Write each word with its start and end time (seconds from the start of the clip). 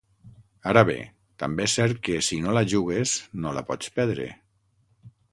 Ara 0.69 0.81
bé, 0.89 0.93
també 1.43 1.67
és 1.67 1.75
cert 1.79 1.99
que, 2.07 2.15
si 2.27 2.39
no 2.45 2.55
la 2.59 2.63
jugues, 2.73 3.13
no 3.43 3.51
la 3.59 3.63
pots 3.67 3.93
perdre. 3.99 4.27